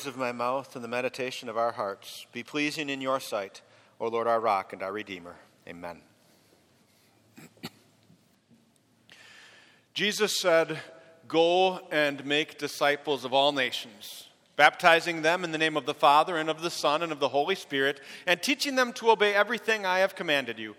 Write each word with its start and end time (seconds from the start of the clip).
words 0.00 0.06
of 0.06 0.16
my 0.16 0.32
mouth 0.32 0.74
and 0.74 0.82
the 0.82 0.88
meditation 0.88 1.46
of 1.50 1.58
our 1.58 1.72
hearts 1.72 2.26
be 2.32 2.42
pleasing 2.42 2.88
in 2.88 3.02
your 3.02 3.20
sight, 3.20 3.60
O 4.00 4.08
Lord, 4.08 4.26
our 4.26 4.40
rock 4.40 4.72
and 4.72 4.82
our 4.82 4.94
redeemer. 4.94 5.36
Amen. 5.68 6.00
Jesus 9.92 10.40
said, 10.40 10.78
Go 11.28 11.80
and 11.90 12.24
make 12.24 12.56
disciples 12.56 13.26
of 13.26 13.34
all 13.34 13.52
nations, 13.52 14.28
baptizing 14.56 15.20
them 15.20 15.44
in 15.44 15.52
the 15.52 15.58
name 15.58 15.76
of 15.76 15.84
the 15.84 15.92
Father 15.92 16.38
and 16.38 16.48
of 16.48 16.62
the 16.62 16.70
Son 16.70 17.02
and 17.02 17.12
of 17.12 17.20
the 17.20 17.28
Holy 17.28 17.54
Spirit, 17.54 18.00
and 18.26 18.42
teaching 18.42 18.76
them 18.76 18.94
to 18.94 19.10
obey 19.10 19.34
everything 19.34 19.84
I 19.84 19.98
have 19.98 20.14
commanded 20.14 20.58
you. 20.58 20.76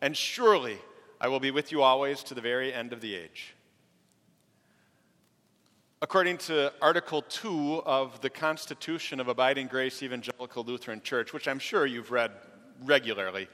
And 0.00 0.16
surely 0.16 0.78
I 1.20 1.28
will 1.28 1.40
be 1.40 1.50
with 1.50 1.72
you 1.72 1.82
always 1.82 2.22
to 2.22 2.34
the 2.34 2.40
very 2.40 2.72
end 2.72 2.94
of 2.94 3.02
the 3.02 3.16
age. 3.16 3.54
According 6.02 6.38
to 6.38 6.72
Article 6.82 7.22
2 7.22 7.84
of 7.86 8.20
the 8.22 8.28
Constitution 8.28 9.20
of 9.20 9.28
Abiding 9.28 9.68
Grace 9.68 10.02
Evangelical 10.02 10.64
Lutheran 10.64 11.00
Church, 11.00 11.32
which 11.32 11.46
I'm 11.46 11.60
sure 11.60 11.86
you've 11.86 12.10
read 12.10 12.32
regularly, 12.82 13.46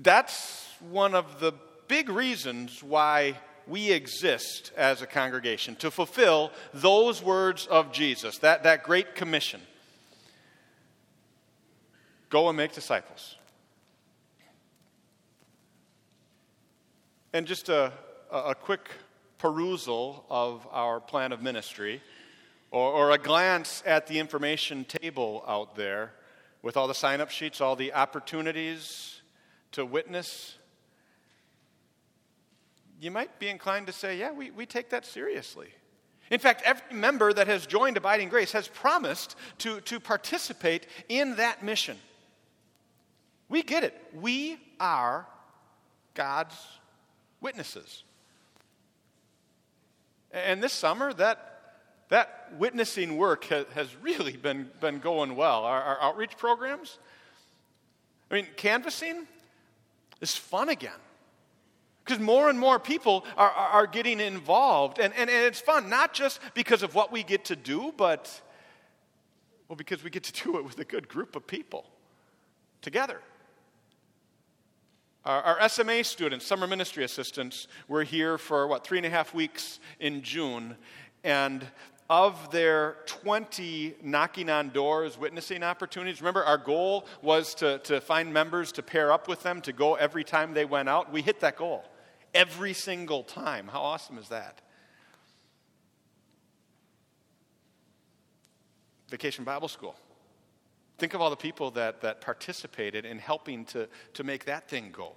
that's 0.00 0.68
one 0.78 1.16
of 1.16 1.40
the 1.40 1.52
big 1.88 2.08
reasons 2.08 2.84
why 2.84 3.34
we 3.66 3.90
exist 3.90 4.70
as 4.76 5.02
a 5.02 5.08
congregation 5.08 5.74
to 5.74 5.90
fulfill 5.90 6.52
those 6.72 7.20
words 7.20 7.66
of 7.66 7.90
Jesus, 7.90 8.38
that, 8.38 8.62
that 8.62 8.84
great 8.84 9.16
commission. 9.16 9.60
Go 12.30 12.48
and 12.48 12.56
make 12.56 12.72
disciples. 12.72 13.34
And 17.32 17.44
just 17.44 17.68
a, 17.68 17.92
a 18.30 18.54
quick 18.54 18.88
perusal 19.42 20.24
of 20.30 20.64
our 20.70 21.00
plan 21.00 21.32
of 21.32 21.42
ministry 21.42 22.00
or, 22.70 22.92
or, 22.92 23.10
a 23.10 23.18
glance 23.18 23.82
at 23.84 24.06
the 24.06 24.20
information 24.20 24.84
table 24.84 25.44
out 25.48 25.74
there 25.74 26.12
with 26.62 26.76
all 26.76 26.86
the 26.86 26.94
sign 26.94 27.20
up 27.20 27.28
sheets, 27.28 27.60
all 27.60 27.74
the 27.74 27.92
opportunities 27.92 29.20
to 29.72 29.84
witness, 29.84 30.56
you 33.00 33.10
might 33.10 33.36
be 33.40 33.48
inclined 33.48 33.88
to 33.88 33.92
say, 33.92 34.16
yeah, 34.16 34.30
we, 34.30 34.52
we 34.52 34.64
take 34.64 34.90
that 34.90 35.04
seriously. 35.04 35.70
In 36.30 36.38
fact, 36.38 36.62
every 36.64 36.96
member 36.96 37.32
that 37.32 37.48
has 37.48 37.66
joined 37.66 37.96
Abiding 37.96 38.28
Grace 38.28 38.52
has 38.52 38.68
promised 38.68 39.34
to, 39.58 39.80
to 39.80 39.98
participate 39.98 40.86
in 41.08 41.34
that 41.36 41.64
mission. 41.64 41.98
We 43.48 43.64
get 43.64 43.82
it. 43.82 44.00
We 44.14 44.56
are 44.78 45.26
God's 46.14 46.54
witnesses. 47.40 48.04
And 50.32 50.62
this 50.62 50.72
summer, 50.72 51.12
that, 51.14 51.60
that 52.08 52.52
witnessing 52.58 53.16
work 53.16 53.44
has, 53.44 53.66
has 53.74 53.94
really 53.96 54.36
been, 54.36 54.70
been 54.80 54.98
going 54.98 55.36
well. 55.36 55.64
Our, 55.64 55.82
our 55.82 56.02
outreach 56.02 56.36
programs, 56.36 56.98
I 58.30 58.36
mean, 58.36 58.46
canvassing 58.56 59.26
is 60.20 60.34
fun 60.34 60.68
again. 60.68 60.92
Because 62.04 62.18
more 62.18 62.48
and 62.48 62.58
more 62.58 62.78
people 62.78 63.24
are, 63.36 63.50
are, 63.50 63.68
are, 63.68 63.86
getting 63.86 64.18
involved. 64.18 64.98
And, 64.98 65.14
and, 65.14 65.30
and 65.30 65.44
it's 65.44 65.60
fun, 65.60 65.88
not 65.88 66.12
just 66.12 66.40
because 66.52 66.82
of 66.82 66.94
what 66.94 67.12
we 67.12 67.22
get 67.22 67.44
to 67.46 67.56
do, 67.56 67.94
but, 67.96 68.40
well, 69.68 69.76
because 69.76 70.02
we 70.02 70.10
get 70.10 70.24
to 70.24 70.44
do 70.44 70.58
it 70.58 70.64
with 70.64 70.78
a 70.80 70.84
good 70.84 71.08
group 71.08 71.36
of 71.36 71.46
people 71.46 71.84
together. 72.80 73.20
Our, 75.24 75.42
our 75.42 75.68
SMA 75.68 76.02
students, 76.04 76.46
summer 76.46 76.66
ministry 76.66 77.04
assistants, 77.04 77.68
were 77.86 78.02
here 78.02 78.38
for 78.38 78.66
what, 78.66 78.84
three 78.84 78.98
and 78.98 79.06
a 79.06 79.10
half 79.10 79.32
weeks 79.32 79.78
in 80.00 80.22
June. 80.22 80.76
And 81.22 81.64
of 82.10 82.50
their 82.50 82.96
20 83.06 83.94
knocking 84.02 84.50
on 84.50 84.70
doors 84.70 85.16
witnessing 85.16 85.62
opportunities, 85.62 86.20
remember 86.20 86.44
our 86.44 86.58
goal 86.58 87.06
was 87.22 87.54
to, 87.54 87.78
to 87.78 88.00
find 88.00 88.32
members 88.32 88.72
to 88.72 88.82
pair 88.82 89.12
up 89.12 89.28
with 89.28 89.42
them 89.42 89.60
to 89.62 89.72
go 89.72 89.94
every 89.94 90.24
time 90.24 90.54
they 90.54 90.64
went 90.64 90.88
out. 90.88 91.12
We 91.12 91.22
hit 91.22 91.40
that 91.40 91.56
goal 91.56 91.84
every 92.34 92.72
single 92.72 93.22
time. 93.22 93.68
How 93.68 93.80
awesome 93.80 94.18
is 94.18 94.28
that? 94.28 94.60
Vacation 99.08 99.44
Bible 99.44 99.68
School. 99.68 99.94
Think 101.02 101.14
of 101.14 101.20
all 101.20 101.30
the 101.30 101.36
people 101.36 101.72
that, 101.72 102.02
that 102.02 102.20
participated 102.20 103.04
in 103.04 103.18
helping 103.18 103.64
to, 103.64 103.88
to 104.14 104.22
make 104.22 104.44
that 104.44 104.68
thing 104.68 104.90
go. 104.92 105.14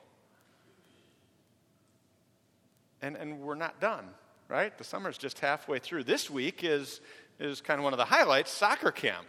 And, 3.03 3.15
and 3.15 3.39
we're 3.39 3.53
not 3.53 3.79
done, 3.79 4.05
right? 4.47 4.75
The 4.75 4.83
summer's 4.83 5.15
just 5.15 5.41
halfway 5.41 5.77
through. 5.77 6.05
This 6.05 6.27
week 6.27 6.63
is, 6.63 7.01
is 7.39 7.61
kind 7.61 7.79
of 7.79 7.83
one 7.83 7.93
of 7.93 7.99
the 7.99 8.05
highlights 8.05 8.49
soccer 8.49 8.89
camp. 8.89 9.27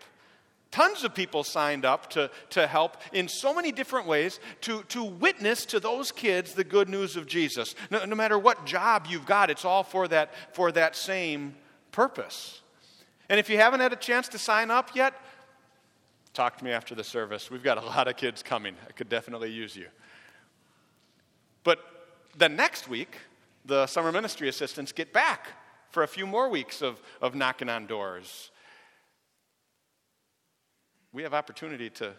Tons 0.71 1.05
of 1.05 1.15
people 1.15 1.45
signed 1.45 1.85
up 1.85 2.09
to, 2.13 2.31
to 2.49 2.67
help 2.67 2.97
in 3.13 3.29
so 3.29 3.55
many 3.55 3.71
different 3.71 4.07
ways 4.07 4.41
to, 4.63 4.83
to 4.85 5.05
witness 5.05 5.67
to 5.67 5.79
those 5.79 6.11
kids 6.11 6.55
the 6.55 6.65
good 6.65 6.89
news 6.89 7.17
of 7.17 7.27
Jesus. 7.27 7.75
No, 7.91 8.07
no 8.07 8.17
matter 8.17 8.39
what 8.39 8.65
job 8.65 9.09
you've 9.11 9.27
got, 9.27 9.51
it's 9.51 9.67
all 9.67 9.83
for 9.83 10.09
that, 10.09 10.33
for 10.55 10.73
that 10.73 10.97
same 10.97 11.55
purpose. 11.93 12.63
And 13.29 13.39
if 13.39 13.51
you 13.51 13.59
haven't 13.59 13.81
had 13.81 13.93
a 13.93 13.97
chance 13.97 14.29
to 14.29 14.39
sign 14.39 14.71
up 14.71 14.95
yet, 14.95 15.13
talk 16.37 16.59
to 16.59 16.65
me 16.65 16.71
after 16.71 16.95
the 16.95 17.03
service. 17.03 17.51
We've 17.51 17.63
got 17.63 17.79
a 17.79 17.87
lot 17.87 18.09
of 18.09 18.17
kids 18.17 18.43
coming. 18.43 18.77
I 18.87 18.93
could 18.93 19.09
definitely 19.09 19.51
use 19.51 19.75
you. 19.75 19.87
But 21.65 21.79
the 22.37 22.49
next 22.49 22.89
week, 22.89 23.17
the 23.65 23.87
summer 23.87 24.13
ministry 24.13 24.49
assistants 24.49 24.93
get 24.93 25.13
back 25.13 25.49
for 25.91 26.03
a 26.03 26.09
few 26.09 26.27
more 26.27 26.49
weeks 26.49 26.83
of, 26.83 27.01
of 27.23 27.35
knocking 27.35 27.69
on 27.69 27.87
doors. 27.87 28.51
We 31.13 31.23
have 31.23 31.33
opportunity 31.33 31.89
to, 31.91 32.13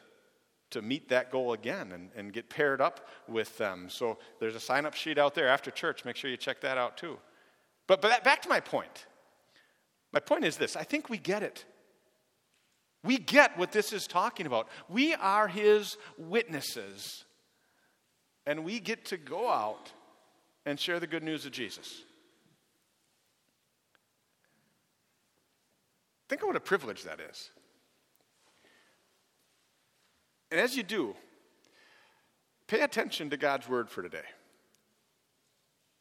to 0.72 0.82
meet 0.82 1.10
that 1.10 1.32
goal 1.32 1.54
again 1.54 1.92
and, 1.92 2.10
and 2.16 2.34
get 2.34 2.50
paired 2.50 2.82
up 2.82 3.08
with 3.28 3.56
them. 3.60 3.88
So 3.88 4.18
there's 4.40 4.56
a 4.56 4.60
sign 4.60 4.88
up 4.88 4.96
sheet 4.96 5.20
out 5.20 5.36
there 5.36 5.48
after 5.48 5.70
church. 5.70 6.04
Make 6.04 6.16
sure 6.16 6.32
you 6.32 6.38
check 6.38 6.60
that 6.62 6.78
out 6.78 6.98
too. 6.98 7.20
But, 7.86 8.02
but 8.02 8.24
back 8.24 8.42
to 8.42 8.50
my 8.50 8.60
point. 8.60 9.06
My 10.12 10.20
point 10.20 10.44
is 10.44 10.58
this 10.58 10.76
I 10.76 10.84
think 10.84 11.10
we 11.10 11.20
get 11.20 11.44
it. 11.44 11.66
We 13.08 13.18
get 13.18 13.58
what 13.58 13.72
this 13.72 13.94
is 13.94 14.06
talking 14.06 14.46
about. 14.46 14.68
We 14.90 15.14
are 15.14 15.48
his 15.48 15.96
witnesses, 16.18 17.24
and 18.46 18.66
we 18.66 18.82
get 18.82 19.06
to 19.06 19.18
go 19.18 19.50
out 19.50 19.94
and 20.66 20.78
share 20.78 21.00
the 21.00 21.08
good 21.08 21.24
news 21.24 21.46
of 21.46 21.54
Jesus. 21.54 22.04
Think 26.28 26.42
of 26.42 26.48
what 26.48 26.58
a 26.58 26.60
privilege 26.60 27.04
that 27.04 27.22
is. 27.22 27.50
And 30.52 30.60
as 30.60 30.76
you 30.76 30.84
do, 30.84 31.16
pay 32.68 32.82
attention 32.82 33.30
to 33.30 33.38
God's 33.38 33.70
word 33.70 33.90
for 33.90 34.02
today. 34.02 34.28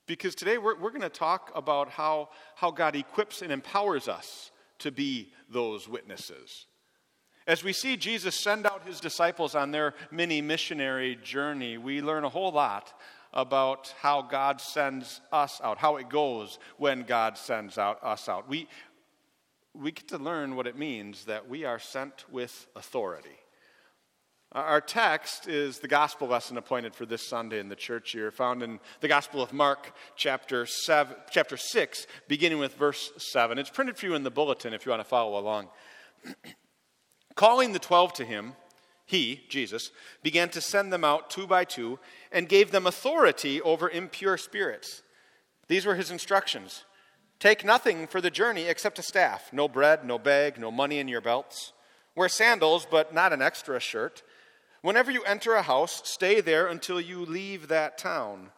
Because 0.09 0.35
today 0.35 0.59
we're, 0.59 0.77
we're 0.77 0.91
going 0.91 1.03
to 1.03 1.09
talk 1.09 1.53
about 1.55 1.89
how, 1.89 2.31
how 2.57 2.73
God 2.73 2.97
equips 2.97 3.43
and 3.43 3.53
empowers 3.53 4.09
us 4.09 4.51
to 4.81 4.91
be 4.91 5.33
those 5.49 5.89
witnesses. 5.89 6.67
As 7.47 7.63
we 7.63 7.73
see 7.73 7.97
Jesus 7.97 8.35
send 8.35 8.67
out 8.67 8.85
his 8.85 8.99
disciples 8.99 9.55
on 9.55 9.71
their 9.71 9.95
mini 10.11 10.43
missionary 10.43 11.17
journey, 11.23 11.79
we 11.79 12.03
learn 12.03 12.25
a 12.25 12.29
whole 12.29 12.51
lot 12.51 12.99
about 13.33 13.95
how 14.01 14.23
God 14.23 14.61
sends 14.61 15.21
us 15.31 15.61
out, 15.63 15.79
how 15.79 15.97
it 15.97 16.09
goes 16.09 16.59
when 16.77 17.05
God 17.05 17.39
sends 17.39 17.79
out 17.79 18.03
us 18.03 18.29
out. 18.29 18.49
We, 18.49 18.67
we 19.75 19.93
get 19.93 20.09
to 20.09 20.19
learn 20.19 20.57
what 20.57 20.67
it 20.67 20.77
means 20.77 21.27
that 21.27 21.49
we 21.49 21.65
are 21.65 21.79
sent 21.79 22.25
with 22.33 22.67
authority. 22.75 23.39
Our 24.53 24.81
text 24.81 25.49
is 25.49 25.79
the 25.79 25.89
gospel 25.89 26.29
lesson 26.29 26.57
appointed 26.57 26.95
for 26.95 27.05
this 27.05 27.29
Sunday 27.29 27.61
in 27.61 27.69
the 27.69 27.77
church 27.77 28.15
year, 28.15 28.31
found 28.31 28.63
in 28.63 28.81
the 29.01 29.09
Gospel 29.09 29.43
of 29.43 29.53
Mark, 29.53 29.93
chapter, 30.17 30.67
seven, 30.67 31.17
chapter 31.31 31.57
6, 31.57 32.07
beginning 32.27 32.59
with 32.59 32.75
verse 32.75 33.13
7. 33.19 33.59
It's 33.59 33.71
printed 33.71 33.99
for 33.99 34.07
you 34.07 34.15
in 34.15 34.23
the 34.23 34.31
bulletin 34.31 34.73
if 34.73 34.87
you 34.87 34.91
want 34.91 35.01
to 35.01 35.09
follow 35.09 35.39
along. 35.39 35.69
Calling 37.37 37.73
the 37.73 37.79
twelve 37.79 38.13
to 38.15 38.25
him, 38.25 38.55
he, 39.05 39.43
Jesus, 39.49 39.93
began 40.23 40.49
to 40.49 40.61
send 40.61 40.93
them 40.93 41.05
out 41.05 41.31
two 41.31 41.47
by 41.47 41.65
two 41.65 42.01
and 42.33 42.49
gave 42.49 42.73
them 42.73 42.87
authority 42.87 43.63
over 43.63 43.89
impure 43.89 44.37
spirits. 44.37 45.03
These 45.69 45.87
were 45.87 45.95
his 45.95 46.11
instructions 46.11 46.85
Take 47.39 47.65
nothing 47.65 48.07
for 48.07 48.21
the 48.21 48.31
journey 48.31 48.63
except 48.63 48.99
a 48.99 49.03
staff 49.03 49.53
no 49.53 49.69
bread, 49.69 50.05
no 50.05 50.19
bag, 50.19 50.59
no 50.59 50.71
money 50.71 50.99
in 50.99 51.09
your 51.09 51.21
belts. 51.21 51.73
Wear 52.15 52.29
sandals, 52.29 52.87
but 52.91 53.13
not 53.13 53.33
an 53.33 53.43
extra 53.43 53.79
shirt. 53.79 54.23
Whenever 54.81 55.11
you 55.11 55.23
enter 55.25 55.55
a 55.55 55.63
house, 55.63 56.01
stay 56.05 56.41
there 56.41 56.67
until 56.67 57.01
you 57.01 57.27
leave 57.27 57.69
that 57.69 57.99
town. 57.99 58.51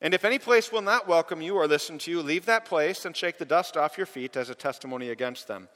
And 0.00 0.14
if 0.14 0.24
any 0.24 0.38
place 0.38 0.72
will 0.72 0.82
not 0.82 1.08
welcome 1.08 1.42
you 1.42 1.56
or 1.56 1.66
listen 1.66 1.98
to 1.98 2.10
you, 2.10 2.22
leave 2.22 2.46
that 2.46 2.64
place 2.64 3.04
and 3.04 3.14
shake 3.14 3.38
the 3.38 3.44
dust 3.44 3.76
off 3.76 3.98
your 3.98 4.06
feet 4.06 4.36
as 4.36 4.48
a 4.48 4.54
testimony 4.54 5.10
against 5.10 5.48
them. 5.48 5.68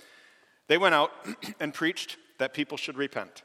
They 0.69 0.79
went 0.79 0.95
out 0.95 1.13
and 1.61 1.75
preached 1.75 2.17
that 2.41 2.55
people 2.55 2.77
should 2.77 2.97
repent. 2.97 3.43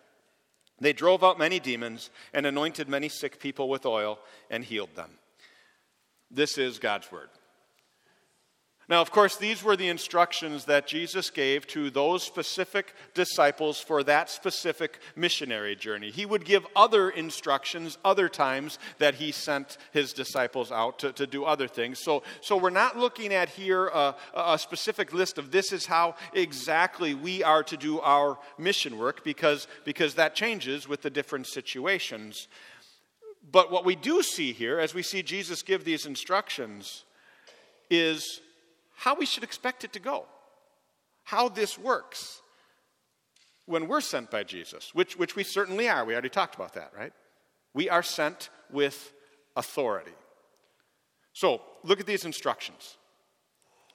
They 0.80 0.94
drove 0.94 1.24
out 1.24 1.38
many 1.38 1.60
demons 1.60 2.10
and 2.34 2.46
anointed 2.46 2.90
many 2.90 3.10
sick 3.10 3.40
people 3.40 3.70
with 3.70 3.86
oil 3.86 4.20
and 4.50 4.64
healed 4.64 4.96
them. 4.96 5.12
This 6.32 6.58
is 6.58 6.80
God's 6.80 7.12
word. 7.12 7.30
Now, 8.88 9.02
of 9.02 9.10
course, 9.10 9.36
these 9.36 9.64
were 9.64 9.76
the 9.76 9.88
instructions 9.88 10.66
that 10.66 10.86
Jesus 10.86 11.32
gave 11.32 11.66
to 11.68 11.90
those 11.90 12.22
specific 12.22 12.94
disciples 13.16 13.80
for 13.80 14.04
that 14.04 14.30
specific 14.30 15.00
missionary 15.16 15.76
journey. 15.76 16.12
He 16.12 16.26
would 16.26 16.46
give 16.46 16.68
other 16.76 17.10
instructions 17.10 17.98
other 18.06 18.30
times 18.30 18.78
that 19.00 19.16
he 19.16 19.32
sent 19.32 19.78
his 19.92 20.14
disciples 20.14 20.72
out 20.72 21.00
to, 21.00 21.12
to 21.14 21.26
do 21.26 21.46
other 21.46 21.68
things. 21.68 21.98
So, 21.98 22.22
so 22.42 22.58
we're 22.58 22.70
not 22.70 22.96
looking 22.96 23.34
at 23.34 23.50
here 23.50 23.88
a, 23.88 24.16
a 24.36 24.60
specific 24.60 25.14
list 25.14 25.40
of 25.40 25.50
this 25.50 25.74
is 25.74 25.88
how 25.88 26.16
exactly 26.34 27.16
we 27.16 27.42
are 27.42 27.64
to 27.64 27.78
do 27.78 28.00
our 28.02 28.38
mission 28.60 29.00
work 29.00 29.24
because, 29.24 29.68
because 29.84 30.14
that 30.16 30.36
changes 30.36 30.88
with 30.88 31.02
the 31.02 31.10
different 31.10 31.48
situations. 31.48 32.48
But 33.52 33.72
what 33.72 33.84
we 33.84 33.96
do 33.96 34.22
see 34.22 34.54
here, 34.54 34.80
as 34.80 34.94
we 34.94 35.02
see 35.02 35.24
Jesus 35.24 35.64
give 35.64 35.86
these 35.86 36.06
instructions, 36.06 37.04
is 37.90 38.42
how 38.96 39.16
we 39.16 39.26
should 39.26 39.44
expect 39.44 39.84
it 39.84 39.94
to 39.94 40.00
go, 40.00 40.26
how 41.24 41.50
this 41.50 41.78
works 41.78 42.42
when 43.66 43.88
we're 43.88 44.02
sent 44.02 44.32
by 44.32 44.44
Jesus, 44.44 44.94
which, 44.94 45.18
which 45.18 45.36
we 45.36 45.44
certainly 45.44 45.90
are. 45.90 46.06
We 46.06 46.14
already 46.14 46.30
talked 46.30 46.56
about 46.56 46.74
that, 46.74 46.92
right? 46.98 47.14
We 47.74 47.90
are 47.90 48.04
sent 48.04 48.50
with 48.72 49.14
authority. 49.56 50.14
So, 51.34 51.62
look 51.84 52.00
at 52.00 52.06
these 52.06 52.26
instructions. 52.26 52.98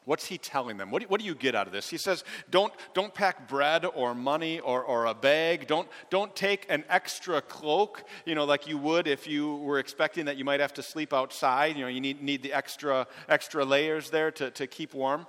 What's 0.06 0.26
he 0.26 0.38
telling 0.38 0.78
them? 0.78 0.90
What 0.90 1.02
do, 1.02 1.08
what 1.08 1.20
do, 1.20 1.26
you 1.26 1.34
get 1.34 1.54
out 1.54 1.66
of 1.66 1.72
this? 1.72 1.90
He 1.90 1.98
says, 1.98 2.24
don't, 2.50 2.72
don't 2.94 3.12
pack 3.12 3.48
bread 3.48 3.84
or 3.84 4.14
money 4.14 4.58
or, 4.58 4.82
or 4.82 5.06
a 5.06 5.14
bag. 5.14 5.66
Don't, 5.66 5.88
don't 6.08 6.34
take 6.34 6.66
an 6.70 6.84
extra 6.88 7.42
cloak, 7.42 8.04
you 8.24 8.34
know, 8.34 8.44
like 8.44 8.66
you 8.66 8.78
would 8.78 9.06
if 9.06 9.26
you 9.26 9.56
were 9.56 9.78
expecting 9.78 10.24
that 10.24 10.38
you 10.38 10.44
might 10.44 10.60
have 10.60 10.72
to 10.74 10.82
sleep 10.82 11.12
outside. 11.12 11.76
You 11.76 11.82
know, 11.82 11.88
you 11.88 12.00
need, 12.00 12.22
need 12.22 12.42
the 12.42 12.52
extra, 12.52 13.06
extra 13.28 13.64
layers 13.64 14.10
there 14.10 14.30
to, 14.32 14.50
to 14.52 14.66
keep 14.66 14.94
warm. 14.94 15.26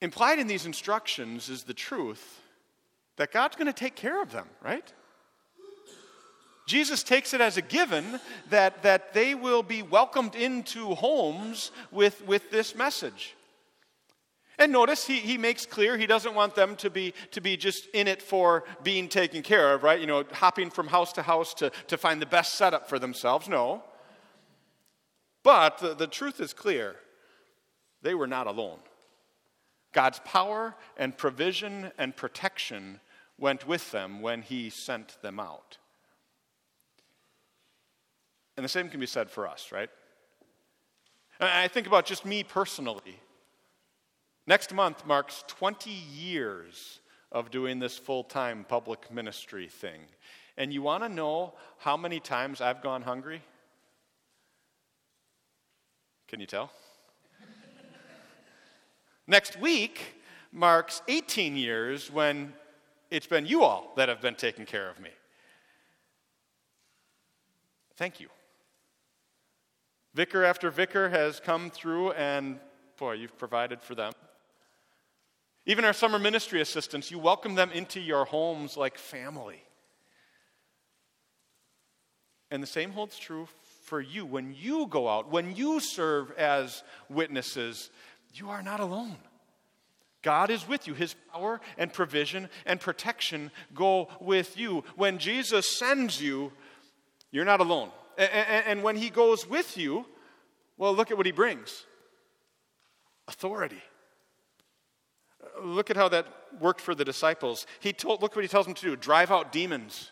Implied 0.00 0.38
in 0.38 0.46
these 0.46 0.66
instructions 0.66 1.48
is 1.48 1.64
the 1.64 1.74
truth 1.74 2.40
that 3.16 3.30
God's 3.30 3.56
going 3.56 3.66
to 3.66 3.72
take 3.72 3.94
care 3.94 4.20
of 4.22 4.32
them, 4.32 4.48
right? 4.62 4.92
Jesus 6.66 7.02
takes 7.02 7.34
it 7.34 7.40
as 7.40 7.56
a 7.56 7.62
given 7.62 8.20
that, 8.50 8.82
that 8.82 9.12
they 9.12 9.34
will 9.34 9.62
be 9.62 9.82
welcomed 9.82 10.34
into 10.34 10.94
homes 10.94 11.70
with, 11.90 12.26
with 12.26 12.50
this 12.50 12.74
message. 12.74 13.34
And 14.58 14.72
notice 14.72 15.06
he, 15.06 15.16
he 15.16 15.36
makes 15.36 15.66
clear 15.66 15.98
he 15.98 16.06
doesn't 16.06 16.34
want 16.34 16.54
them 16.54 16.76
to 16.76 16.88
be, 16.88 17.12
to 17.32 17.40
be 17.40 17.56
just 17.56 17.86
in 17.92 18.06
it 18.06 18.22
for 18.22 18.64
being 18.82 19.08
taken 19.08 19.42
care 19.42 19.74
of, 19.74 19.82
right? 19.82 20.00
You 20.00 20.06
know, 20.06 20.24
hopping 20.32 20.70
from 20.70 20.86
house 20.86 21.12
to 21.14 21.22
house 21.22 21.54
to, 21.54 21.70
to 21.88 21.98
find 21.98 22.22
the 22.22 22.26
best 22.26 22.54
setup 22.54 22.88
for 22.88 22.98
themselves. 22.98 23.48
No. 23.48 23.82
But 25.42 25.78
the, 25.78 25.94
the 25.94 26.06
truth 26.06 26.40
is 26.40 26.52
clear 26.52 26.96
they 28.00 28.14
were 28.14 28.28
not 28.28 28.46
alone. 28.46 28.78
God's 29.92 30.20
power 30.24 30.74
and 30.96 31.16
provision 31.16 31.90
and 31.98 32.16
protection 32.16 33.00
went 33.38 33.66
with 33.66 33.90
them 33.90 34.20
when 34.20 34.42
he 34.42 34.70
sent 34.70 35.20
them 35.20 35.40
out. 35.40 35.78
And 38.56 38.64
the 38.64 38.68
same 38.68 38.88
can 38.88 39.00
be 39.00 39.06
said 39.06 39.30
for 39.30 39.48
us, 39.48 39.72
right? 39.72 39.90
And 41.40 41.48
I 41.48 41.68
think 41.68 41.86
about 41.86 42.06
just 42.06 42.24
me 42.24 42.44
personally. 42.44 43.20
Next 44.46 44.72
month 44.72 45.06
marks 45.06 45.44
20 45.48 45.90
years 45.90 47.00
of 47.32 47.50
doing 47.50 47.78
this 47.78 47.98
full 47.98 48.24
time 48.24 48.64
public 48.68 49.10
ministry 49.12 49.68
thing. 49.68 50.00
And 50.56 50.72
you 50.72 50.82
want 50.82 51.02
to 51.02 51.08
know 51.08 51.54
how 51.78 51.96
many 51.96 52.20
times 52.20 52.60
I've 52.60 52.80
gone 52.80 53.02
hungry? 53.02 53.42
Can 56.28 56.40
you 56.40 56.46
tell? 56.46 56.70
Next 59.26 59.58
week 59.58 60.14
marks 60.52 61.02
18 61.08 61.56
years 61.56 62.10
when 62.10 62.52
it's 63.10 63.26
been 63.26 63.46
you 63.46 63.64
all 63.64 63.92
that 63.96 64.08
have 64.08 64.20
been 64.20 64.36
taking 64.36 64.64
care 64.64 64.88
of 64.88 65.00
me. 65.00 65.10
Thank 67.96 68.20
you. 68.20 68.28
Vicar 70.14 70.44
after 70.44 70.70
vicar 70.70 71.08
has 71.08 71.40
come 71.40 71.70
through, 71.70 72.12
and 72.12 72.60
boy, 72.96 73.12
you've 73.14 73.36
provided 73.36 73.82
for 73.82 73.96
them. 73.96 74.12
Even 75.66 75.84
our 75.84 75.92
summer 75.92 76.18
ministry 76.18 76.60
assistants, 76.60 77.10
you 77.10 77.18
welcome 77.18 77.54
them 77.56 77.70
into 77.72 78.00
your 78.00 78.24
homes 78.24 78.76
like 78.76 78.96
family. 78.96 79.62
And 82.50 82.62
the 82.62 82.68
same 82.68 82.92
holds 82.92 83.18
true 83.18 83.48
for 83.84 84.00
you. 84.00 84.24
When 84.24 84.54
you 84.56 84.86
go 84.86 85.08
out, 85.08 85.32
when 85.32 85.56
you 85.56 85.80
serve 85.80 86.30
as 86.32 86.84
witnesses, 87.08 87.90
you 88.34 88.50
are 88.50 88.62
not 88.62 88.78
alone. 88.78 89.16
God 90.22 90.50
is 90.50 90.68
with 90.68 90.86
you. 90.86 90.94
His 90.94 91.14
power 91.32 91.60
and 91.76 91.92
provision 91.92 92.48
and 92.66 92.80
protection 92.80 93.50
go 93.74 94.08
with 94.20 94.56
you. 94.56 94.84
When 94.96 95.18
Jesus 95.18 95.76
sends 95.76 96.20
you, 96.20 96.52
you're 97.32 97.44
not 97.44 97.60
alone. 97.60 97.90
And 98.18 98.82
when 98.82 98.96
he 98.96 99.10
goes 99.10 99.48
with 99.48 99.76
you, 99.76 100.06
well, 100.76 100.94
look 100.94 101.10
at 101.10 101.16
what 101.16 101.26
he 101.26 101.32
brings 101.32 101.84
authority. 103.28 103.82
Look 105.62 105.90
at 105.90 105.96
how 105.96 106.08
that 106.08 106.26
worked 106.60 106.80
for 106.80 106.94
the 106.94 107.04
disciples. 107.04 107.66
He 107.80 107.92
told, 107.92 108.22
look 108.22 108.34
what 108.34 108.44
he 108.44 108.48
tells 108.48 108.66
them 108.66 108.74
to 108.74 108.82
do 108.82 108.96
drive 108.96 109.30
out 109.30 109.52
demons, 109.52 110.10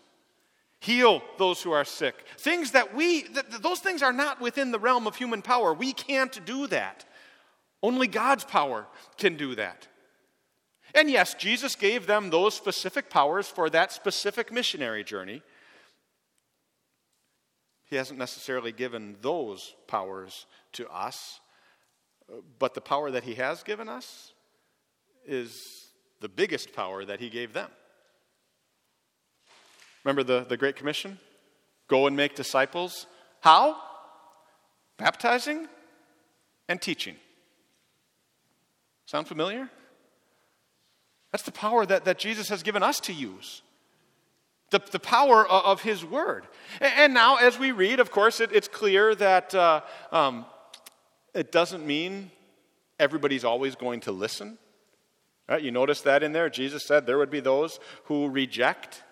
heal 0.81 1.23
those 1.39 1.63
who 1.63 1.73
are 1.73 1.85
sick. 1.85 2.15
Things 2.39 2.73
that 2.73 2.95
we, 2.95 3.27
those 3.61 3.81
things 3.81 4.03
are 4.03 4.13
not 4.13 4.41
within 4.41 4.73
the 4.73 4.79
realm 4.79 5.07
of 5.07 5.17
human 5.17 5.43
power. 5.43 5.73
We 5.73 5.93
can't 5.93 6.45
do 6.45 6.67
that. 6.69 7.05
Only 7.83 8.07
God's 8.07 8.45
power 8.45 8.87
can 9.17 9.37
do 9.37 9.55
that. 9.57 9.89
And 10.95 11.11
yes, 11.11 11.35
Jesus 11.35 11.75
gave 11.75 12.07
them 12.07 12.31
those 12.31 12.55
specific 12.55 13.09
powers 13.09 13.49
for 13.49 13.71
that 13.71 13.93
specific 13.93 14.53
missionary 14.53 15.03
journey. 15.03 15.43
He 17.93 17.97
hasn't 17.97 18.19
necessarily 18.19 18.73
given 18.73 19.17
those 19.21 19.75
powers 19.87 20.47
to 20.73 20.89
us, 20.89 21.41
but 22.59 22.73
the 22.73 22.81
power 22.81 23.11
that 23.11 23.23
He 23.23 23.35
has 23.35 23.63
given 23.63 23.87
us 23.87 24.33
is 25.27 25.91
the 26.19 26.29
biggest 26.31 26.73
power 26.73 27.05
that 27.05 27.21
He 27.21 27.29
gave 27.29 27.53
them. 27.53 27.69
Remember 30.05 30.23
the, 30.23 30.47
the 30.49 30.57
Great 30.57 30.75
Commission? 30.75 31.19
Go 31.87 32.07
and 32.07 32.17
make 32.17 32.35
disciples. 32.35 33.07
How? 33.41 33.77
Baptizing 34.97 35.69
and 36.71 36.81
teaching. 36.81 37.17
Sound 39.05 39.29
familiar? 39.29 39.69
That's 41.31 41.45
the 41.45 41.53
power 41.53 41.85
that, 41.85 42.07
that 42.07 42.19
Jesus 42.19 42.49
has 42.49 42.63
given 42.63 42.83
us 42.83 43.01
to 43.01 43.13
use 43.13 43.61
the, 44.73 44.81
the 44.91 44.99
power 44.99 45.47
of 45.47 45.83
his 45.83 46.05
word. 46.05 46.45
And 46.81 47.15
now, 47.15 47.37
as 47.37 47.59
we 47.59 47.71
read, 47.71 48.01
of 48.01 48.11
course, 48.11 48.41
it, 48.41 48.51
it's 48.53 48.67
clear 48.67 49.15
that 49.15 49.55
uh, 49.55 49.83
um, 50.11 50.47
it 51.33 51.53
doesn't 51.53 51.87
mean 51.87 52.33
everybody's 52.99 53.45
always 53.45 53.77
going 53.77 54.01
to 54.01 54.13
listen. 54.13 54.59
Right? 55.49 55.63
You 55.63 55.71
notice 55.71 56.01
that 56.01 56.23
in 56.23 56.33
there? 56.33 56.49
Jesus 56.49 56.85
said 56.87 57.07
there 57.07 57.19
would 57.19 57.31
be 57.31 57.41
those 57.41 57.79
who 58.05 58.29
reject. 58.29 59.03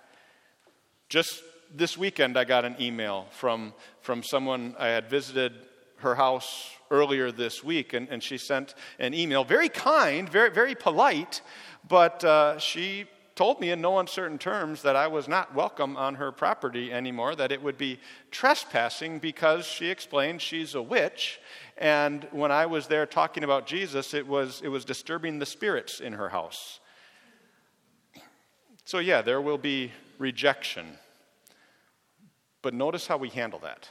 Just 1.08 1.42
this 1.72 1.96
weekend, 1.96 2.36
I 2.36 2.44
got 2.44 2.64
an 2.64 2.76
email 2.80 3.26
from, 3.30 3.74
from 4.00 4.22
someone 4.22 4.74
I 4.78 4.88
had 4.88 5.10
visited 5.10 5.52
her 5.96 6.14
house 6.14 6.70
earlier 6.90 7.30
this 7.30 7.62
week, 7.62 7.92
and, 7.92 8.08
and 8.08 8.22
she 8.22 8.38
sent 8.38 8.74
an 8.98 9.12
email, 9.12 9.44
very 9.44 9.68
kind, 9.68 10.28
very, 10.28 10.50
very 10.50 10.74
polite, 10.74 11.42
but 11.86 12.24
uh, 12.24 12.58
she 12.58 13.06
told 13.40 13.58
me 13.58 13.70
in 13.70 13.80
no 13.80 13.98
uncertain 13.98 14.36
terms 14.36 14.82
that 14.82 14.96
I 14.96 15.06
was 15.06 15.26
not 15.26 15.54
welcome 15.54 15.96
on 15.96 16.16
her 16.16 16.30
property 16.30 16.92
anymore, 16.92 17.34
that 17.36 17.50
it 17.50 17.62
would 17.62 17.78
be 17.78 17.98
trespassing 18.30 19.18
because 19.18 19.64
she 19.64 19.88
explained 19.88 20.42
she's 20.42 20.74
a 20.74 20.82
witch. 20.82 21.40
And 21.78 22.28
when 22.32 22.52
I 22.52 22.66
was 22.66 22.86
there 22.86 23.06
talking 23.06 23.42
about 23.42 23.66
Jesus, 23.66 24.12
it 24.12 24.26
was, 24.26 24.60
it 24.62 24.68
was 24.68 24.84
disturbing 24.84 25.38
the 25.38 25.46
spirits 25.46 26.00
in 26.00 26.12
her 26.12 26.28
house. 26.28 26.80
So, 28.84 28.98
yeah, 28.98 29.22
there 29.22 29.40
will 29.40 29.56
be 29.56 29.90
rejection. 30.18 30.98
But 32.60 32.74
notice 32.74 33.06
how 33.06 33.16
we 33.16 33.30
handle 33.30 33.60
that 33.60 33.88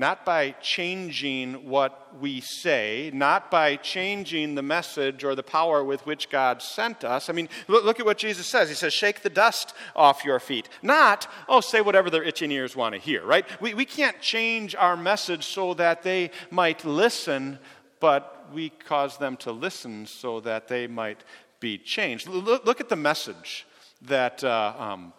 not 0.00 0.24
by 0.24 0.52
changing 0.62 1.52
what 1.68 2.18
we 2.18 2.40
say, 2.40 3.10
not 3.12 3.50
by 3.50 3.76
changing 3.76 4.54
the 4.54 4.62
message 4.62 5.22
or 5.22 5.34
the 5.34 5.42
power 5.42 5.84
with 5.84 6.06
which 6.06 6.30
God 6.30 6.62
sent 6.62 7.04
us. 7.04 7.28
I 7.28 7.34
mean, 7.34 7.50
look, 7.68 8.00
at 8.00 8.06
what 8.06 8.16
Jesus 8.16 8.46
says. 8.46 8.70
He 8.70 8.74
says, 8.74 8.94
shake 8.94 9.20
the 9.20 9.28
dust 9.28 9.74
off 9.94 10.24
your 10.24 10.40
feet. 10.40 10.70
Not, 10.80 11.28
oh, 11.50 11.60
say 11.60 11.82
whatever 11.82 12.08
their 12.08 12.22
itching 12.22 12.50
ears 12.50 12.74
want 12.74 12.94
to 12.94 13.00
hear, 13.00 13.22
right? 13.22 13.44
We, 13.60 13.74
we 13.74 13.84
can't 13.84 14.18
change 14.22 14.74
our 14.74 14.96
message 14.96 15.44
so 15.44 15.74
that 15.74 16.02
they 16.02 16.30
might 16.50 16.82
listen, 16.86 17.58
but 18.00 18.48
we 18.54 18.70
cause 18.70 19.18
them 19.18 19.36
to 19.36 19.52
listen 19.52 20.06
so 20.06 20.40
that 20.40 20.66
they 20.66 20.86
might 20.86 21.24
be 21.60 21.76
changed. 21.76 22.26
Look, 22.26 22.64
look 22.64 22.80
at 22.80 22.88
the 22.88 22.96
message 22.96 23.66
that 24.00 24.42
uh, 24.42 24.72
um, 24.78 25.12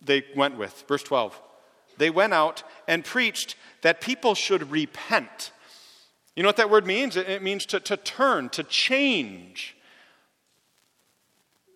they 0.00 0.24
went 0.34 0.56
with. 0.56 0.86
Verse 0.88 1.02
12. 1.02 1.38
They 1.98 2.10
went 2.10 2.32
out 2.32 2.62
and 2.86 3.04
preached 3.04 3.56
that 3.82 4.00
people 4.00 4.34
should 4.34 4.70
repent. 4.70 5.52
You 6.34 6.42
know 6.42 6.48
what 6.48 6.56
that 6.56 6.70
word 6.70 6.86
means? 6.86 7.16
It 7.16 7.42
means 7.42 7.66
to, 7.66 7.80
to 7.80 7.96
turn, 7.96 8.48
to 8.50 8.62
change. 8.62 9.76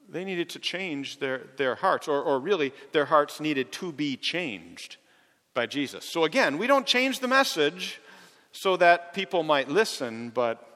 They 0.09 0.25
needed 0.25 0.51
to 0.51 0.59
change 0.59 1.19
their, 1.19 1.43
their 1.57 1.75
hearts, 1.75 2.07
or, 2.07 2.23
or 2.23 2.39
really, 2.39 2.73
their 2.93 3.07
hearts 3.07 3.41
needed 3.41 3.73
to 3.73 3.93
be 3.93 4.17
changed 4.17 4.97
by 5.55 5.67
Jesus. 5.67 6.05
So 6.05 6.25
again, 6.25 6.59
we 6.59 6.67
don't 6.67 6.87
change 6.87 7.21
the 7.21 7.29
message 7.29 8.01
so 8.53 8.77
that 8.77 9.15
people 9.15 9.43
might 9.43 9.69
listen, 9.69 10.31
but 10.31 10.69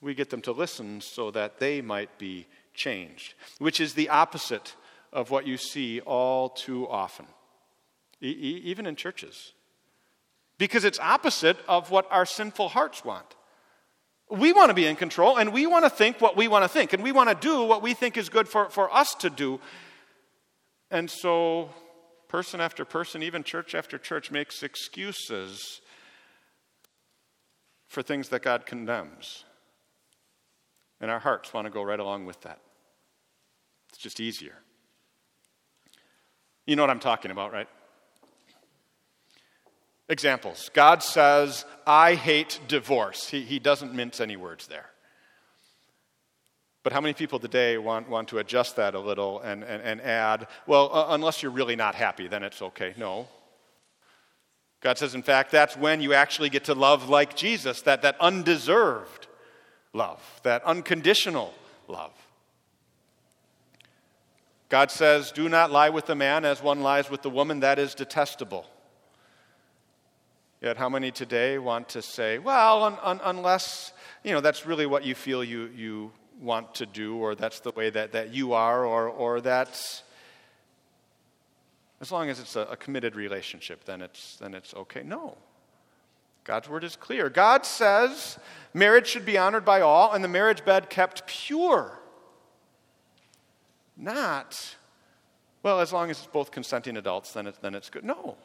we 0.00 0.14
get 0.14 0.30
them 0.30 0.42
to 0.42 0.52
listen 0.52 1.00
so 1.00 1.30
that 1.30 1.58
they 1.58 1.80
might 1.80 2.18
be 2.18 2.46
changed, 2.74 3.34
which 3.58 3.80
is 3.80 3.94
the 3.94 4.10
opposite 4.10 4.74
of 5.12 5.30
what 5.30 5.46
you 5.46 5.56
see 5.56 6.00
all 6.00 6.50
too 6.50 6.88
often, 6.88 7.26
e- 8.28 8.62
even 8.64 8.86
in 8.86 8.96
churches. 8.96 9.52
Because 10.58 10.84
it's 10.84 10.98
opposite 11.00 11.56
of 11.68 11.90
what 11.90 12.06
our 12.10 12.26
sinful 12.26 12.70
hearts 12.70 13.04
want. 13.04 13.26
We 14.30 14.52
want 14.52 14.70
to 14.70 14.74
be 14.74 14.86
in 14.86 14.96
control 14.96 15.36
and 15.36 15.52
we 15.52 15.66
want 15.66 15.84
to 15.84 15.90
think 15.90 16.20
what 16.20 16.36
we 16.36 16.48
want 16.48 16.64
to 16.64 16.68
think 16.68 16.92
and 16.92 17.02
we 17.02 17.12
want 17.12 17.28
to 17.28 17.34
do 17.34 17.64
what 17.64 17.82
we 17.82 17.94
think 17.94 18.16
is 18.16 18.28
good 18.28 18.48
for, 18.48 18.70
for 18.70 18.92
us 18.94 19.14
to 19.16 19.30
do. 19.30 19.60
And 20.90 21.10
so, 21.10 21.70
person 22.28 22.60
after 22.60 22.84
person, 22.84 23.22
even 23.22 23.42
church 23.42 23.74
after 23.74 23.98
church, 23.98 24.30
makes 24.30 24.62
excuses 24.62 25.80
for 27.88 28.02
things 28.02 28.28
that 28.30 28.42
God 28.42 28.66
condemns. 28.66 29.44
And 31.00 31.10
our 31.10 31.18
hearts 31.18 31.52
want 31.52 31.66
to 31.66 31.70
go 31.70 31.82
right 31.82 32.00
along 32.00 32.26
with 32.26 32.40
that. 32.42 32.60
It's 33.90 33.98
just 33.98 34.20
easier. 34.20 34.56
You 36.66 36.76
know 36.76 36.82
what 36.82 36.90
I'm 36.90 37.00
talking 37.00 37.30
about, 37.30 37.52
right? 37.52 37.68
Examples. 40.08 40.70
God 40.74 41.02
says, 41.02 41.64
I 41.86 42.14
hate 42.14 42.60
divorce. 42.68 43.28
He, 43.28 43.42
he 43.42 43.58
doesn't 43.58 43.94
mince 43.94 44.20
any 44.20 44.36
words 44.36 44.66
there. 44.66 44.86
But 46.82 46.92
how 46.92 47.00
many 47.00 47.14
people 47.14 47.38
today 47.38 47.78
want, 47.78 48.10
want 48.10 48.28
to 48.28 48.38
adjust 48.38 48.76
that 48.76 48.94
a 48.94 49.00
little 49.00 49.40
and, 49.40 49.64
and, 49.64 49.82
and 49.82 50.02
add, 50.02 50.46
well, 50.66 50.90
uh, 50.92 51.06
unless 51.14 51.42
you're 51.42 51.50
really 51.50 51.76
not 51.76 51.94
happy, 51.94 52.28
then 52.28 52.42
it's 52.42 52.60
okay? 52.60 52.92
No. 52.98 53.26
God 54.82 54.98
says, 54.98 55.14
in 55.14 55.22
fact, 55.22 55.50
that's 55.50 55.78
when 55.78 56.02
you 56.02 56.12
actually 56.12 56.50
get 56.50 56.64
to 56.64 56.74
love 56.74 57.08
like 57.08 57.34
Jesus, 57.34 57.80
that, 57.82 58.02
that 58.02 58.20
undeserved 58.20 59.28
love, 59.94 60.22
that 60.42 60.62
unconditional 60.64 61.54
love. 61.88 62.12
God 64.68 64.90
says, 64.90 65.32
Do 65.32 65.48
not 65.48 65.70
lie 65.70 65.88
with 65.88 66.04
the 66.04 66.14
man 66.14 66.44
as 66.44 66.62
one 66.62 66.82
lies 66.82 67.08
with 67.08 67.22
the 67.22 67.30
woman, 67.30 67.60
that 67.60 67.78
is 67.78 67.94
detestable. 67.94 68.66
Yet, 70.64 70.78
how 70.78 70.88
many 70.88 71.10
today 71.10 71.58
want 71.58 71.90
to 71.90 72.00
say, 72.00 72.38
well, 72.38 72.84
un- 72.84 72.98
un- 73.02 73.20
unless, 73.22 73.92
you 74.22 74.32
know, 74.32 74.40
that's 74.40 74.64
really 74.64 74.86
what 74.86 75.04
you 75.04 75.14
feel 75.14 75.44
you, 75.44 75.66
you 75.76 76.10
want 76.40 76.76
to 76.76 76.86
do, 76.86 77.16
or 77.16 77.34
that's 77.34 77.60
the 77.60 77.70
way 77.72 77.90
that, 77.90 78.12
that 78.12 78.32
you 78.32 78.54
are, 78.54 78.86
or, 78.86 79.06
or 79.06 79.42
that's, 79.42 80.04
as 82.00 82.10
long 82.10 82.30
as 82.30 82.40
it's 82.40 82.56
a, 82.56 82.60
a 82.60 82.76
committed 82.76 83.14
relationship, 83.14 83.84
then 83.84 84.00
it's, 84.00 84.36
then 84.36 84.54
it's 84.54 84.72
okay. 84.72 85.02
No. 85.02 85.36
God's 86.44 86.66
word 86.66 86.82
is 86.82 86.96
clear. 86.96 87.28
God 87.28 87.66
says 87.66 88.38
marriage 88.72 89.06
should 89.06 89.26
be 89.26 89.36
honored 89.36 89.66
by 89.66 89.82
all 89.82 90.12
and 90.12 90.24
the 90.24 90.28
marriage 90.28 90.64
bed 90.64 90.88
kept 90.88 91.26
pure. 91.26 91.98
Not, 93.98 94.76
well, 95.62 95.80
as 95.80 95.92
long 95.92 96.10
as 96.10 96.20
it's 96.20 96.26
both 96.26 96.50
consenting 96.50 96.96
adults, 96.96 97.34
then, 97.34 97.48
it, 97.48 97.56
then 97.60 97.74
it's 97.74 97.90
good. 97.90 98.02
No. 98.02 98.38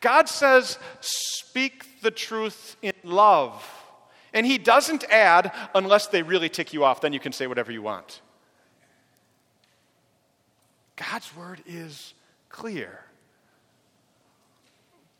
God 0.00 0.28
says, 0.28 0.78
speak 1.00 2.00
the 2.02 2.10
truth 2.10 2.76
in 2.82 2.92
love. 3.02 3.64
And 4.32 4.44
He 4.44 4.58
doesn't 4.58 5.04
add, 5.04 5.52
unless 5.74 6.08
they 6.08 6.22
really 6.22 6.48
tick 6.48 6.72
you 6.72 6.84
off, 6.84 7.00
then 7.00 7.12
you 7.12 7.20
can 7.20 7.32
say 7.32 7.46
whatever 7.46 7.72
you 7.72 7.82
want. 7.82 8.20
God's 10.96 11.34
word 11.36 11.62
is 11.66 12.14
clear. 12.48 13.00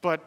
But 0.00 0.22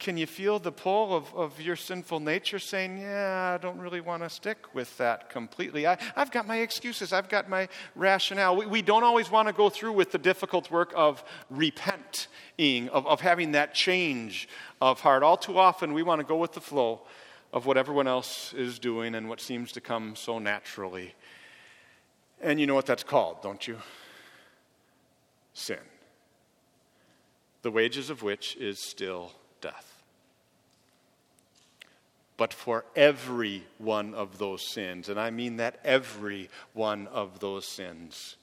can 0.00 0.16
you 0.16 0.26
feel 0.26 0.58
the 0.58 0.72
pull 0.72 1.14
of, 1.14 1.32
of 1.34 1.60
your 1.60 1.76
sinful 1.76 2.20
nature 2.20 2.58
saying, 2.58 2.98
Yeah, 2.98 3.54
I 3.54 3.62
don't 3.62 3.78
really 3.78 4.00
want 4.00 4.22
to 4.22 4.30
stick 4.30 4.74
with 4.74 4.96
that 4.96 5.28
completely? 5.28 5.86
I, 5.86 5.98
have 6.16 6.30
got 6.30 6.48
my 6.48 6.56
excuses, 6.56 7.12
I've 7.12 7.28
got 7.28 7.48
my 7.48 7.68
rationale. 7.94 8.56
We, 8.56 8.66
we 8.66 8.82
don't 8.82 9.04
always 9.04 9.30
want 9.30 9.46
to 9.48 9.54
go 9.54 9.68
through 9.68 9.92
with 9.92 10.10
the 10.10 10.18
difficult 10.18 10.70
work 10.70 10.92
of 10.96 11.22
repenting, 11.50 12.88
of, 12.88 13.06
of 13.06 13.20
having 13.20 13.52
that 13.52 13.74
change 13.74 14.48
of 14.80 15.00
heart. 15.00 15.22
All 15.22 15.36
too 15.36 15.58
often, 15.58 15.92
we 15.92 16.02
want 16.02 16.20
to 16.20 16.26
go 16.26 16.38
with 16.38 16.52
the 16.52 16.62
flow 16.62 17.02
of 17.52 17.66
what 17.66 17.76
everyone 17.76 18.08
else 18.08 18.54
is 18.54 18.78
doing 18.78 19.14
and 19.14 19.28
what 19.28 19.40
seems 19.40 19.70
to 19.72 19.80
come 19.82 20.16
so 20.16 20.38
naturally. 20.38 21.14
And 22.40 22.58
you 22.58 22.66
know 22.66 22.74
what 22.74 22.86
that's 22.86 23.02
called, 23.04 23.42
don't 23.42 23.68
you? 23.68 23.76
Sin. 25.52 25.78
The 27.60 27.70
wages 27.70 28.08
of 28.08 28.22
which 28.22 28.56
is 28.56 28.82
still 28.82 29.32
death 29.60 29.89
but 32.40 32.54
for 32.54 32.86
every 32.96 33.62
one 33.76 34.14
of 34.14 34.38
those 34.38 34.66
sins, 34.66 35.10
and 35.10 35.20
I 35.20 35.28
mean 35.28 35.56
that 35.56 35.78
every 35.84 36.48
one 36.72 37.06
of 37.08 37.38
those 37.38 37.66
sins, 37.66 38.36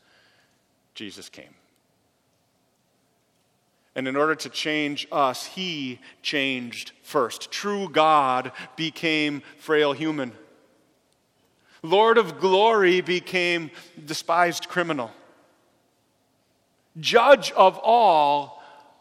Jesus 0.94 1.30
came. 1.30 1.56
And 3.96 4.08
in 4.08 4.16
order 4.16 4.36
to 4.36 4.50
change 4.50 5.08
us, 5.12 5.48
he 5.48 5.98
changed 6.22 6.92
first. 7.02 7.50
True 7.50 7.90
God 7.90 8.52
became 8.76 9.42
frail 9.58 9.94
human. 9.94 10.32
Lord 11.82 12.20
of 12.20 12.40
glory 12.40 13.02
became 13.02 13.72
despised 14.06 14.70
criminal. 14.70 15.10
Judge 17.00 17.50
of 17.54 17.80
all 17.80 18.57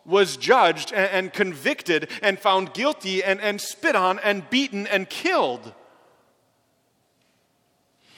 was 0.06 0.36
judged 0.36 0.92
and, 0.92 1.10
and 1.10 1.32
convicted 1.32 2.08
and 2.22 2.38
found 2.38 2.72
guilty 2.72 3.22
and, 3.22 3.40
and 3.40 3.60
spit 3.60 3.96
on 3.96 4.18
and 4.20 4.48
beaten 4.48 4.86
and 4.86 5.10
killed. 5.10 5.72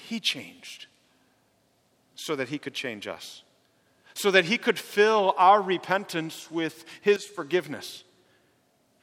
He 0.07 0.21
changed 0.21 0.87
so 2.15 2.37
that 2.37 2.49
he 2.49 2.59
could 2.59 2.75
change 2.75 3.07
us, 3.07 3.43
so 4.15 4.31
that 4.31 4.45
he 4.45 4.59
could 4.59 4.79
fill 4.79 5.35
our 5.39 5.63
repentance 5.63 6.51
with 6.51 6.85
his 7.01 7.25
forgiveness. 7.25 8.05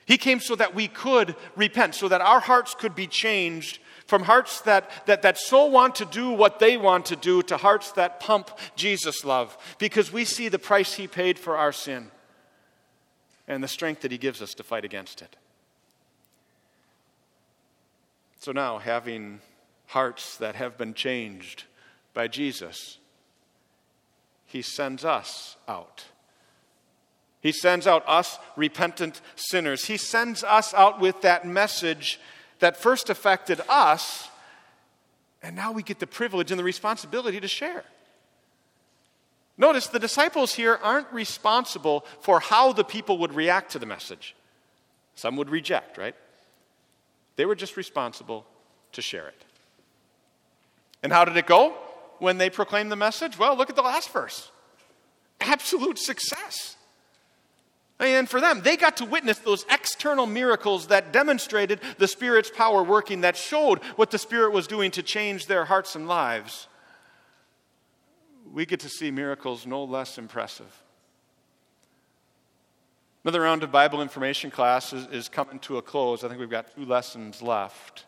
He 0.06 0.18
came 0.18 0.40
so 0.40 0.56
that 0.56 0.76
we 0.76 0.88
could 0.88 1.36
repent, 1.56 1.96
so 1.96 2.08
that 2.08 2.22
our 2.22 2.40
hearts 2.40 2.76
could 2.76 2.94
be 2.94 3.08
changed 3.08 3.80
from 4.06 4.22
hearts 4.22 4.62
that, 4.62 4.92
that, 5.08 5.24
that 5.24 5.40
so 5.40 5.66
want 5.66 5.96
to 5.96 6.06
do 6.06 6.30
what 6.30 6.60
they 6.60 6.78
want 6.78 7.08
to 7.08 7.16
do 7.16 7.42
to 7.44 7.58
hearts 7.58 7.92
that 7.94 8.20
pump 8.20 8.52
Jesus' 8.76 9.26
love, 9.26 9.58
because 9.80 10.14
we 10.14 10.26
see 10.26 10.48
the 10.48 10.60
price 10.60 10.94
he 10.94 11.08
paid 11.08 11.40
for 11.40 11.58
our 11.58 11.72
sin 11.72 12.12
and 13.48 13.64
the 13.64 13.68
strength 13.68 14.02
that 14.02 14.12
He 14.12 14.18
gives 14.18 14.42
us 14.42 14.54
to 14.56 14.64
fight 14.64 14.86
against 14.86 15.22
it. 15.22 15.36
So 18.40 18.52
now, 18.52 18.78
having 18.78 19.42
hearts 19.88 20.38
that 20.38 20.56
have 20.56 20.78
been 20.78 20.94
changed 20.94 21.64
by 22.14 22.28
Jesus, 22.28 22.98
He 24.46 24.62
sends 24.62 25.04
us 25.06 25.58
out. 25.68 26.06
He 27.42 27.52
sends 27.52 27.86
out 27.86 28.04
us 28.08 28.40
repentant 28.56 29.22
sinners. 29.36 29.86
He 29.86 29.98
sends 29.98 30.44
us 30.44 30.74
out 30.74 31.00
with 31.00 31.22
that 31.22 31.46
message 31.46 32.20
that 32.60 32.76
first 32.76 33.10
affected 33.10 33.62
us, 33.70 34.30
and 35.44 35.56
now 35.56 35.72
we 35.72 35.84
get 35.84 36.00
the 36.00 36.08
privilege 36.08 36.52
and 36.52 36.60
the 36.60 36.64
responsibility 36.64 37.40
to 37.40 37.48
share. 37.48 37.84
Notice 39.58 39.88
the 39.88 40.00
disciples 40.00 40.54
here 40.54 40.78
aren't 40.82 41.12
responsible 41.14 42.06
for 42.20 42.40
how 42.40 42.74
the 42.74 42.84
people 42.84 43.18
would 43.20 43.34
react 43.34 43.72
to 43.72 43.80
the 43.80 43.86
message. 43.86 44.36
Some 45.16 45.38
would 45.38 45.50
reject, 45.50 45.98
right? 45.98 46.16
They 47.38 47.46
were 47.46 47.56
just 47.56 47.78
responsible 47.78 48.46
to 48.94 49.02
share 49.02 49.28
it. 49.28 49.46
And 51.04 51.14
how 51.14 51.24
did 51.26 51.38
it 51.38 51.46
go 51.46 51.74
when 52.20 52.38
they 52.38 52.50
proclaimed 52.50 52.92
the 52.92 52.98
message? 52.98 53.38
Well, 53.38 53.56
look 53.56 53.70
at 53.70 53.76
the 53.76 53.82
last 53.82 54.10
verse 54.10 54.52
absolute 55.42 56.00
success. 56.00 56.76
And 58.00 58.28
for 58.28 58.42
them, 58.42 58.62
they 58.62 58.76
got 58.76 58.98
to 58.98 59.06
witness 59.06 59.38
those 59.38 59.66
external 59.70 60.26
miracles 60.26 60.88
that 60.88 61.14
demonstrated 61.14 61.80
the 61.98 62.08
Spirit's 62.08 62.50
power 62.50 62.84
working, 62.84 63.22
that 63.22 63.38
showed 63.38 63.80
what 63.96 64.12
the 64.12 64.18
Spirit 64.18 64.52
was 64.52 64.68
doing 64.68 64.92
to 64.92 65.04
change 65.04 65.46
their 65.46 65.66
hearts 65.66 65.96
and 65.96 66.08
lives 66.08 66.68
we 68.56 68.66
get 68.66 68.80
to 68.80 68.90
see 68.90 69.12
miracles 69.12 69.68
no 69.68 69.84
less 69.84 70.18
impressive. 70.18 70.82
Another 73.26 73.42
round 73.42 73.64
of 73.64 73.72
Bible 73.72 74.02
information 74.02 74.50
class 74.50 74.94
is, 74.94 75.06
is 75.08 75.28
coming 75.28 75.60
to 75.60 75.78
a 75.78 75.82
close. 75.82 76.24
I 76.24 76.30
think 76.30 76.40
we've 76.40 76.50
got 76.50 76.74
two 76.74 76.86
lessons 76.86 77.42
left. 77.42 78.06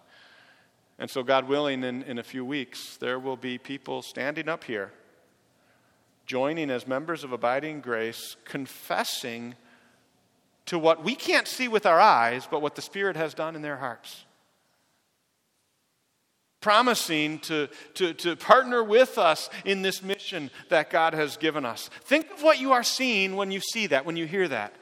And 0.99 1.09
so, 1.09 1.21
God 1.21 1.49
willing, 1.49 1.83
in, 1.83 2.01
in 2.03 2.17
a 2.17 2.23
few 2.23 2.45
weeks, 2.45 2.95
there 2.97 3.19
will 3.19 3.35
be 3.35 3.57
people 3.57 4.01
standing 4.01 4.47
up 4.47 4.63
here, 4.63 4.93
joining 6.25 6.69
as 6.71 6.87
members 6.87 7.25
of 7.25 7.33
Abiding 7.33 7.81
Grace, 7.81 8.37
confessing 8.45 9.55
to 10.67 10.79
what 10.79 11.03
we 11.03 11.13
can't 11.13 11.47
see 11.47 11.67
with 11.67 11.85
our 11.85 11.99
eyes, 11.99 12.47
but 12.49 12.61
what 12.61 12.75
the 12.75 12.81
Spirit 12.81 13.17
has 13.17 13.33
done 13.33 13.55
in 13.55 13.61
their 13.63 13.77
hearts. 13.77 14.23
Promising 16.67 17.39
to, 17.39 17.69
to, 17.93 18.13
to 18.13 18.35
partner 18.35 18.83
with 18.83 19.17
us 19.17 19.49
in 19.63 19.83
this 19.83 20.03
mission 20.03 20.51
that 20.67 20.89
God 20.89 21.13
has 21.13 21.37
given 21.37 21.63
us. 21.63 21.89
Think 22.01 22.29
of 22.29 22.43
what 22.43 22.59
you 22.59 22.73
are 22.73 22.83
seeing 22.83 23.37
when 23.37 23.51
you 23.51 23.61
see 23.61 23.87
that, 23.87 24.05
when 24.05 24.17
you 24.17 24.27
hear 24.27 24.49
that. 24.49 24.75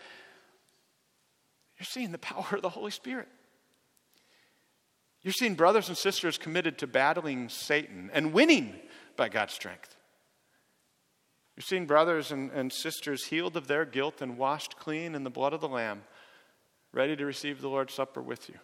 You're 1.77 1.85
seeing 1.85 2.11
the 2.11 2.17
power 2.17 2.55
of 2.55 2.63
the 2.63 2.69
Holy 2.69 2.89
Spirit. 2.89 3.27
You're 5.21 5.31
seeing 5.31 5.53
brothers 5.53 5.87
and 5.87 5.95
sisters 5.95 6.39
committed 6.39 6.79
to 6.79 6.87
battling 6.87 7.49
Satan 7.49 8.09
and 8.11 8.33
winning 8.33 8.73
by 9.15 9.29
God's 9.29 9.53
strength. 9.53 9.95
You're 11.55 11.61
seeing 11.61 11.85
brothers 11.85 12.31
and, 12.31 12.49
and 12.49 12.73
sisters 12.73 13.25
healed 13.25 13.55
of 13.55 13.67
their 13.67 13.85
guilt 13.85 14.23
and 14.23 14.39
washed 14.39 14.79
clean 14.79 15.13
in 15.13 15.23
the 15.23 15.29
blood 15.29 15.53
of 15.53 15.61
the 15.61 15.69
Lamb, 15.69 16.01
ready 16.91 17.15
to 17.15 17.27
receive 17.27 17.61
the 17.61 17.69
Lord's 17.69 17.93
Supper 17.93 18.23
with 18.23 18.49
you. 18.49 18.55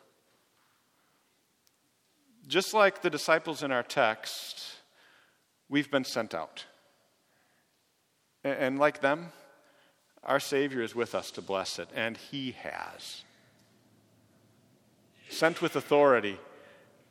Just 2.51 2.73
like 2.73 3.01
the 3.01 3.09
disciples 3.09 3.63
in 3.63 3.71
our 3.71 3.81
text, 3.81 4.61
we've 5.69 5.89
been 5.89 6.03
sent 6.03 6.33
out. 6.33 6.65
And, 8.43 8.77
like 8.77 8.99
them, 8.99 9.31
our 10.21 10.41
Savior 10.41 10.81
is 10.81 10.93
with 10.93 11.15
us 11.15 11.31
to 11.31 11.41
bless 11.41 11.79
it, 11.79 11.87
and 11.95 12.17
He 12.17 12.51
has. 12.61 13.23
Sent 15.29 15.61
with 15.61 15.77
authority, 15.77 16.37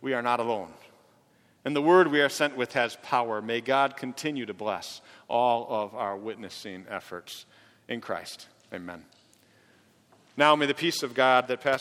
we 0.02 0.12
are 0.12 0.20
not 0.20 0.40
alone. 0.40 0.74
And 1.64 1.74
the 1.74 1.80
word 1.80 2.08
we 2.08 2.20
are 2.20 2.28
sent 2.28 2.54
with 2.54 2.74
has 2.74 2.98
power. 3.02 3.40
May 3.40 3.62
God 3.62 3.96
continue 3.96 4.44
to 4.44 4.52
bless 4.52 5.00
all 5.26 5.66
of 5.70 5.94
our 5.94 6.18
witnessing 6.18 6.84
efforts 6.86 7.46
in 7.88 8.02
Christ. 8.02 8.46
Amen. 8.74 9.06
Now 10.36 10.54
may 10.54 10.66
the 10.66 10.74
peace 10.74 11.02
of 11.02 11.14
God 11.14 11.48
that 11.48 11.62
passes 11.62 11.78